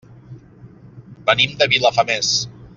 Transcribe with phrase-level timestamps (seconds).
[1.29, 2.35] Venim de Vilafamés.